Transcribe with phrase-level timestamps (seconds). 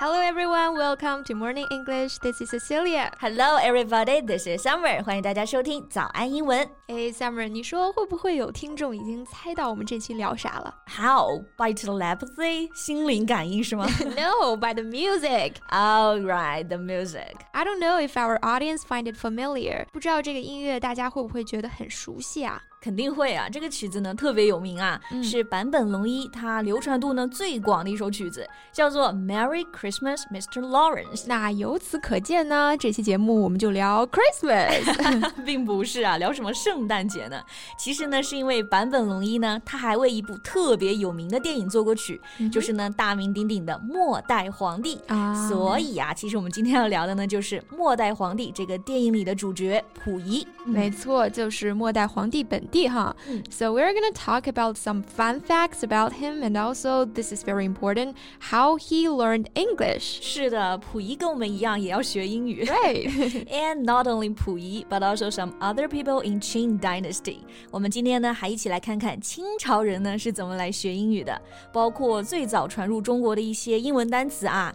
[0.00, 2.18] Hello everyone, welcome to Morning English.
[2.18, 3.12] This is Cecilia.
[3.20, 5.02] Hello everybody, this is Summer.
[5.04, 6.68] 欢迎大家收听早安英文。
[6.88, 10.74] 哎，Summer，你说会不会有听众已经猜到我们这期聊啥了？
[10.86, 13.86] How by telepathy，心灵感应是吗？
[14.16, 15.54] No, by the music.
[15.70, 17.36] All right, the music.
[17.52, 19.86] I don't know if our audience find it familiar.
[19.92, 22.60] 不知道这个音乐大家会不会觉得很熟悉啊？
[22.81, 30.61] 肯定会啊，这个曲子呢特别有名啊，嗯、是坂本龙一他流传度呢最广的一首曲子，叫做《Merry Christmas, Mr.
[30.61, 31.23] Lawrence》。
[31.27, 37.41] 那由此可见呢，这期节目我们就聊 Christmas，并不是啊，聊什么圣诞节呢？
[37.77, 45.49] 其实呢，是因为坂本龙一呢，他还为一部特别有名的电影做过曲，嗯、就是呢大名鼎鼎的《末代皇帝》啊。
[45.49, 50.47] 所以啊，其实我们今天要聊的呢，就是《末代皇帝》这个电影里的主角溥仪。
[50.63, 52.68] 没错，就是末代皇帝本。
[52.88, 53.12] huh?
[53.50, 57.64] So we're gonna talk about some fun facts about him, and also this is very
[57.64, 58.14] important
[58.50, 60.20] how he learned English.
[60.22, 62.64] 是的，溥仪跟我们一样也要学英语。
[62.64, 63.46] Right.
[63.48, 67.38] and not only 溥仪, but also some other people in Qing Dynasty.
[67.70, 71.40] 我们今天呢还一起来看看清朝人呢是怎么来学英语的，
[71.72, 74.74] 包括最早传入中国的一些英文单词啊。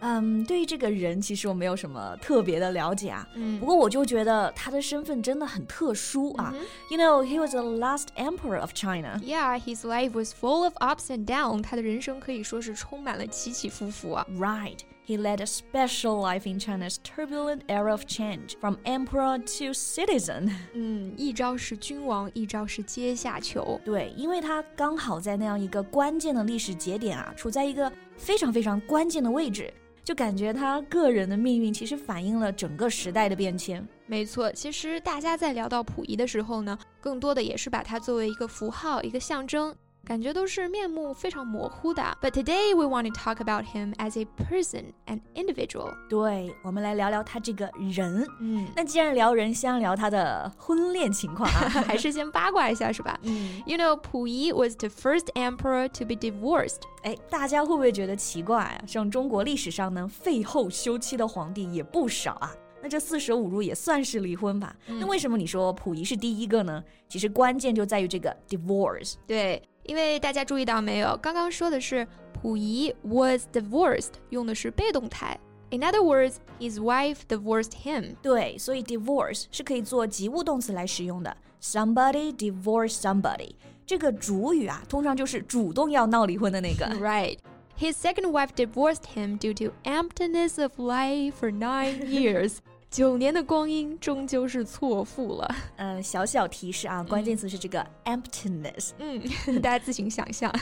[0.00, 3.26] 嗯，对于这个人，其实我没有什么特别的了解啊。
[3.34, 6.54] 嗯，不过我就觉得他的身份真的很特殊啊。
[6.90, 9.18] You know, he was the last emperor of China.
[9.24, 11.62] Yeah, his life was full of ups and downs.
[11.62, 14.26] 他的人生可以说是充满了起起伏伏啊。
[14.38, 14.80] Right.
[15.06, 20.50] He led a special life in China's turbulent era of change, from emperor to citizen.
[20.74, 23.80] 嗯，一朝是君王，一朝是阶下囚。
[23.84, 29.72] 对，因为他刚好在那样一个关键的历史节点啊，处在一个非常非常关键的位置。
[30.03, 33.87] 就感觉他个人的命运其实反映了整个时代的变迁。
[34.05, 39.75] 没错，其实大家在聊到溥仪的时候呢，更多的也是把它作为一个符号、一个象征。
[40.09, 42.01] 感觉都是面目非常模糊的。
[42.19, 45.93] But today we want to talk about him as a person, an individual.
[46.09, 48.25] 对，我们来聊聊他这个人。
[48.39, 53.19] 嗯，那既然聊人，先聊他的婚恋情况啊，还是先八卦一下是吧？
[53.21, 56.81] 嗯，You know, 溥仪 was the first emperor to be divorced.
[57.03, 58.81] 哎，大家会不会觉得奇怪啊？
[58.87, 62.51] 像中国历史上呢，废后休妻的皇帝也不少啊。
[62.81, 64.75] 那这四舍五入也算是离婚吧？
[64.87, 66.83] 那为什么你说溥仪是第一个呢？
[67.07, 69.15] 其实关键就在于这个 divorce。
[69.25, 69.61] 对。
[69.85, 72.07] 因为大家注意到没有，刚刚说的是
[72.43, 75.39] 溥仪 was divorced，用的是被动态。
[75.71, 78.15] In other words, his wife divorced him。
[78.21, 81.35] 对，所以 divorce 是可以做及物动词来使用的。
[81.59, 86.85] Somebody divorced somebody，这个主语啊，通常就是主动要闹离婚的那个。
[87.01, 87.39] Right.
[87.78, 92.58] His second wife divorced him due to emptiness of life for nine years.
[92.88, 95.54] 九年的光阴终究是错付了。
[95.78, 98.90] 嗯，小小提示啊，关键词是这个 emptiness。
[98.98, 99.20] 嗯，
[99.60, 100.54] 大家自行想象。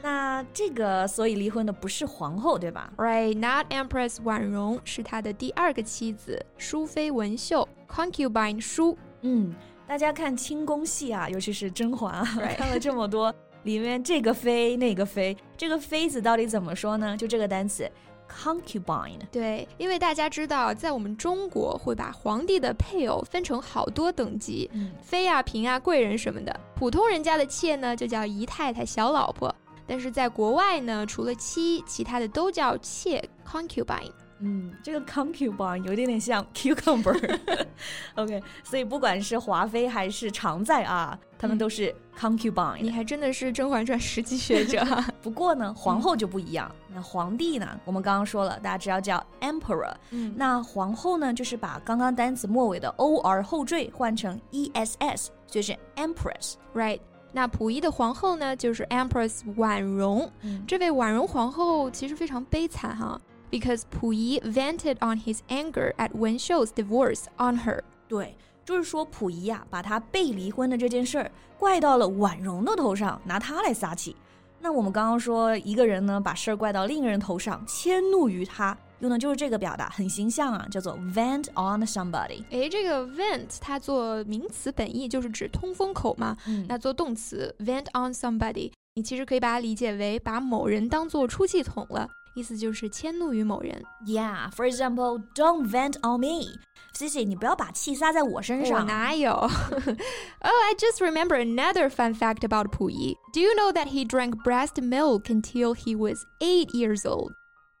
[0.00, 2.92] 那这个，所以离婚的不是皇后，对吧？
[2.96, 8.96] Right, not Empress 婉容是他的第二个妻子，淑妃文秀 concubine 淑。
[9.22, 9.52] 嗯，
[9.88, 12.24] 大家看清宫戏啊，尤其是甄嬛啊，
[12.56, 17.17] 看了这么多， 里面这个妃那个妃，这个妃子到底怎么说呢？
[17.17, 17.89] 就这个单词。
[18.29, 19.17] concubine。
[19.31, 24.69] 对，因为大家知道，在我们中国会把皇帝的配偶分成好多等级，
[25.01, 26.59] 妃啊、嫔啊、贵人什么的。
[26.75, 29.53] 普通人家的妾呢，就叫姨太太、小老婆。
[29.87, 34.11] 但是在国外呢，除了妻，其他的都叫妾 concubine。
[34.41, 37.39] 嗯，这个 concubine 有一点点像 cucumber。
[38.13, 42.81] OK，所以不管是华妃还是常在啊，他们都是 concubine。
[42.81, 44.85] 你还真的是《甄嬛传》实际学者。
[45.21, 46.69] 不过呢，皇后就不一样。
[46.93, 47.79] 那皇帝呢？
[47.85, 49.93] 我们刚刚说了，大家知道叫 emperor。
[50.11, 56.55] 嗯，那皇后呢，就是把刚刚单词末尾的 or 后缀换成 ess，所以是 empress。
[56.75, 56.99] Right。
[57.31, 60.31] 那溥仪的皇后呢，就是 Empress 婉容。
[60.67, 63.21] 这位婉容皇后其实非常悲惨哈。
[63.51, 67.81] because Pu Yi vented on his anger at Wen Shou's divorce on her.
[68.07, 68.35] 对，
[68.69, 74.15] 就是说溥仪呀、啊，把他被离婚的这件事儿怪到了婉容的头上，拿他来撒气。
[74.59, 82.43] 那我们刚刚说一个人呢，把事儿怪到另一个人头上，迁怒于他，用的就是这个表达，很形象啊，叫做 vent on somebody。
[82.51, 92.07] 诶，这个 vent 它做名词本意就是指通风口嘛，嗯、那做动词 vent on somebody，你其实可以把它理解为把某人当做出气筒了。
[92.38, 93.82] 意思就是迁怒于某人。
[94.04, 96.58] Yeah, for example, don't vent on me.
[96.92, 98.80] Cici，你不要把气撒在我身上。
[98.80, 99.32] 我哪有？
[99.32, 99.50] oh,
[100.40, 103.16] I just remember another fun fact about Pu Yi.
[103.32, 107.34] Do you know that he drank breast milk until he was eight years old?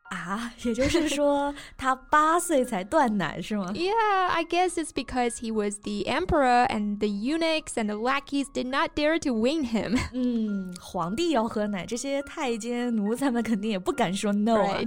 [0.10, 3.72] 啊， 也就是说他八岁才断奶是吗？
[3.74, 8.68] Yeah, I guess it's because he was the emperor and the eunuchs and the lackeys did
[8.68, 9.98] not dare to win him.
[10.12, 14.78] 嗯，皇帝要喝奶，这些太监奴才们肯定也不敢说 no 啊。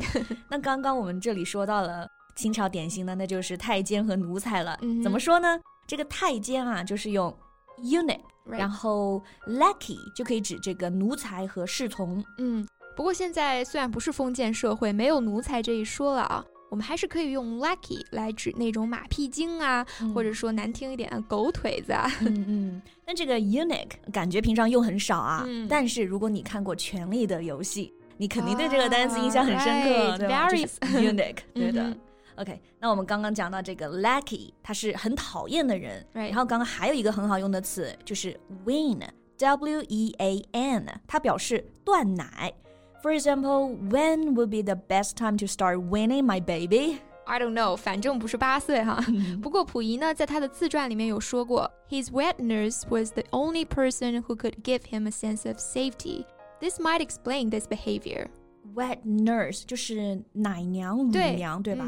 [0.50, 4.80] 那刚刚我们这里说到了清朝典型的，那就是太监和奴才了。
[5.04, 5.60] 怎么说呢？
[5.88, 7.36] 这个太监啊，就是用
[7.80, 12.24] eunuch，然后 lackey 就可以指这个奴才和侍从。
[12.38, 12.66] 嗯。
[12.95, 19.85] 不过现在虽然不是封建社会，没有奴才这一说了啊，我们还是可以用 lackey 来指那种马屁精啊，
[20.15, 22.11] 或者说难听一点的狗腿子啊。
[22.21, 22.83] 嗯嗯。
[23.07, 30.49] 那这个 eunuch 感觉平常用很少啊，但是如果你看过《权力的游戏》，你肯定对这个单词印象很深刻，对吧？
[30.95, 31.97] eunuch，对的。
[32.37, 36.05] OK，那我们刚刚讲到这个 lackey，他是很讨厌的人。
[36.13, 42.53] 然后刚刚还有一个很好用的词就是 wean，W E A N，它表示断奶。
[43.02, 47.00] For example, when would be the best time to start weaning my baby?
[47.26, 49.04] I don't know，反正不是八岁哈。
[49.42, 56.26] 不过溥仪呢，在他的自传里面有说过，His wet nurse was the only person who could give him a sense of safety.
[56.60, 58.28] This might explain this behavior.
[58.74, 61.86] Wet nurse 就是奶娘、乳娘，对吧？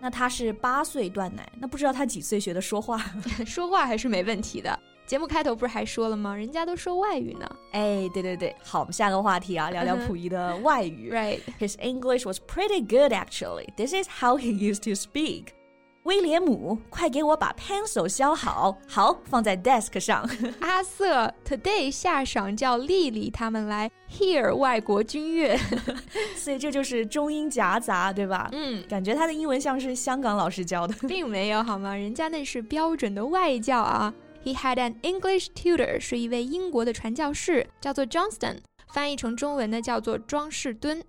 [0.00, 2.98] 那他是八岁断奶，那不知道他几岁学的说话？
[3.44, 4.78] 说话还是没问题的。
[5.11, 6.33] 节目开头不是还说了吗？
[6.33, 7.45] 人家都说外语呢。
[7.73, 11.11] 哎，对对对，好，我们下个话题啊，聊聊溥仪的外语。
[11.13, 13.67] Right, his English was pretty good actually.
[13.75, 15.47] This is how he used to speak.
[16.03, 20.25] 威廉姆，快给我把 pencil 削好，好放在 desk 上。
[20.61, 25.57] 阿瑟，today 下场叫丽丽他们来 hear 外国军乐，
[26.37, 28.47] 所以这就是中英夹杂，对吧？
[28.53, 31.93] 嗯，感觉他的英文像是香港老师教的，并没有好吗？
[31.93, 34.13] 人家那是标准的外教啊。
[34.42, 38.58] He had an English tutor，是一位英国的传教士，叫做 Johnston，
[38.92, 41.02] 翻译成中文呢叫做庄士敦。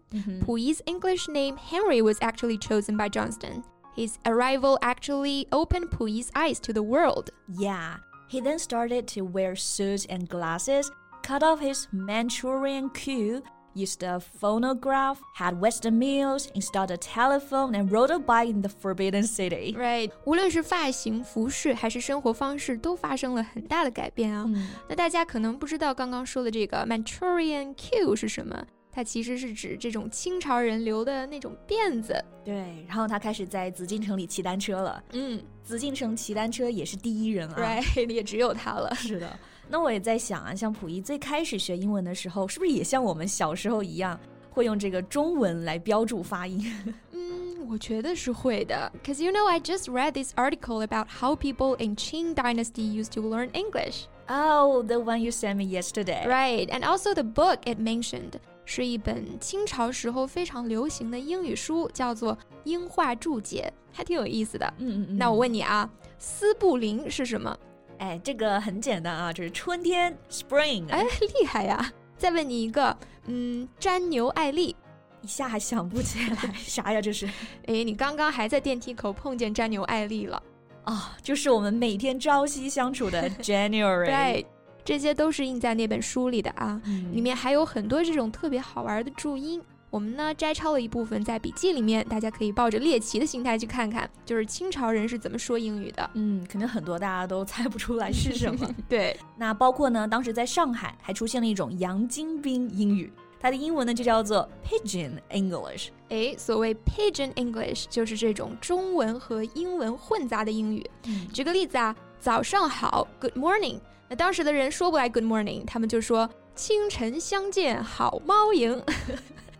[0.45, 3.63] 溥仪 's English name Henry was actually chosen by Johnston.
[3.95, 7.29] His arrival actually opened Puyi's eyes to the world.
[7.47, 7.97] Yeah,
[8.29, 10.91] he then started to wear suits and glasses,
[11.23, 13.41] cut off his Manchurian queue,
[13.75, 18.69] used a phonograph, had Western meals, installed a telephone, and rode a bike in the
[18.69, 19.75] Forbidden City.
[19.75, 24.45] Right，无论是发型、服饰还是生活方式，都发生了很大的改变啊。
[24.47, 28.65] 嗯、那大家可能不知道刚刚说的这个 Manchurian Q 是什么？
[28.91, 32.19] 它其实是指这种清朝人留的那种辫子。
[32.43, 35.03] 对，然后他开始在紫禁城里骑单车了。
[35.13, 37.55] 嗯，紫禁城骑单车也是第一人啊。
[37.59, 38.95] Right，也只有他了。
[38.95, 39.39] 是的。
[39.72, 44.20] 那我也在想啊，像溥仪最开始学英文的时候，是不是也像我们小时候一样，
[44.50, 46.94] 会用这个中文来标注发音？
[47.12, 48.92] 嗯，我觉得是会的。
[49.02, 53.22] Cause you know, I just read this article about how people in Qing Dynasty used to
[53.22, 54.02] learn English.
[54.28, 56.26] Oh, the one you sent me yesterday.
[56.26, 58.32] Right, and also the book it mentioned
[58.66, 62.34] 是一本清朝时候非常流行的英语书，叫做
[62.64, 64.66] 《英化注解》，还挺有意思的。
[64.76, 65.16] 嗯嗯嗯。
[65.16, 67.56] 那我问你啊，斯布林是什么？
[67.98, 70.88] 哎，这个很简单啊，就是春天，spring。
[70.90, 71.02] 哎，
[71.38, 71.92] 厉害呀！
[72.16, 72.96] 再问你一个，
[73.26, 74.74] 嗯，詹牛艾丽，
[75.22, 77.00] 一下还想不起来， 啥呀？
[77.00, 77.26] 这是？
[77.66, 80.42] 哎，你刚刚还在电梯口碰见詹牛艾丽了
[80.84, 81.16] 啊？
[81.22, 84.06] 就是我们每天朝夕相处的 January。
[84.06, 84.46] 对，
[84.84, 86.80] 这些都是印在那本书里的啊，
[87.12, 89.62] 里面还有很多这种特别好玩的注音。
[89.92, 96.10] 我们呢摘抄了一部分在笔记里面，大家可以抱着猎奇的心态去看看，就是清朝人是怎么说英语的。
[96.14, 98.66] 嗯，肯定很多大家都猜不出来是什么。
[98.88, 105.88] 对，那包括呢，当时在上海还出现了一种洋金兵英语，它的英文呢就叫做 Pigeon English。
[106.08, 110.90] 哎，所谓 Pigeon English 就是这种中文和英文混杂的英语。
[111.34, 113.78] 举个例子啊，早上好，Good morning。
[114.08, 118.82] 那当时的人说不来 Good morning，他们就说清晨相见好猫营。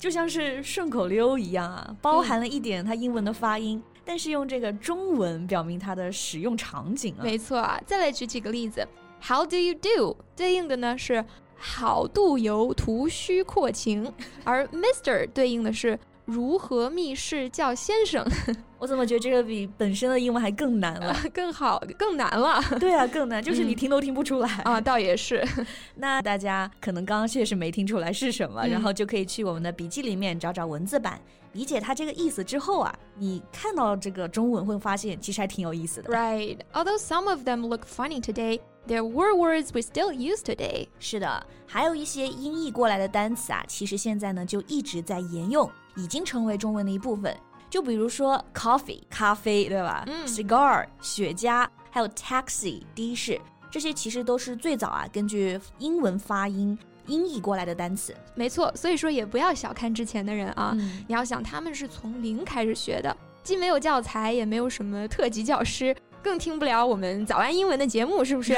[0.03, 7.23] 就像是顺口溜一样啊，包含了一点它英文的发音，但是用这个中文表明它的使用场景啊。
[7.23, 8.85] 没错啊，再来举几个例子
[9.23, 10.17] ，How do you do？
[10.35, 11.25] 对应的呢是
[11.57, 15.97] 好度由图虚阔情，而 Mister 对应的是。
[16.33, 18.27] 如何密室叫先生？
[18.79, 21.15] 我怎么觉得这个比本身的英文还更难了？
[21.33, 22.61] 更好，更难了。
[22.81, 24.81] 对啊，更难，就是你听都听不出来啊。
[24.81, 25.47] 倒也是。
[25.95, 31.21] 那大家可能刚刚确实没听出来是什么，然后就可以去我们的笔记里面找找文字版，
[31.53, 36.11] 理解它这个意思之后啊，你看到这个中文会发现其实还挺有意思的。
[36.11, 36.59] Right.
[36.73, 38.61] Although some of them look funny today.
[38.89, 40.89] There were words we still use today。
[40.99, 45.71] 是的，还有一些音译过来的单词啊，其实现在呢就一直在沿用。
[45.97, 47.37] 已经成为中文的一部分。
[47.71, 50.05] 就比如说 coffee 咖啡，对吧？
[50.07, 58.15] 嗯，cigar 雪茄，还有 taxi 的士，这些其实都是最早啊根据英文发音音译过来的单词。
[58.35, 65.97] 没错，所以说也不要小看之前的人啊，嗯你要想他们是从零开始学的，既没有教材，也没有什么特级教师。
[66.23, 68.57] 更听不了我们早安英文的节目，是不是？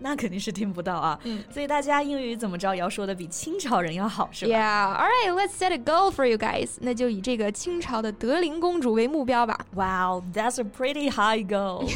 [0.00, 1.18] 那肯定是听不到啊。
[1.24, 6.70] 嗯所以大家英语怎么着也要说的比清朝人要好，是吧 Yeah, all right, let's set a goal for you guys.
[6.80, 9.58] 那就以这个清朝的德龄公主为目标吧。
[9.74, 11.88] Wow, that's a pretty high goal.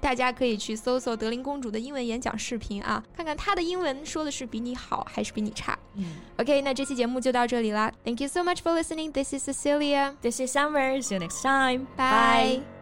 [0.00, 5.78] 大家可以去搜搜德龄公主的英文演讲视频啊，看看她的英文说的是比你好还是比你差。
[5.94, 7.92] 嗯 OK，那这期节目就到这里啦。
[8.04, 9.12] Thank you so much for listening.
[9.12, 10.14] This is Cecilia.
[10.20, 11.00] This is Summer.
[11.00, 11.86] See you next time.
[11.96, 12.81] Bye.